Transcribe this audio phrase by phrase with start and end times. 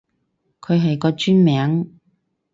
[0.61, 1.99] 佢係個專名